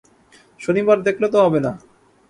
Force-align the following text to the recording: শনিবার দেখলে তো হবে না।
শনিবার 0.61 0.97
দেখলে 1.01 1.27
তো 1.33 1.37
হবে 1.45 1.59
না। 1.65 1.71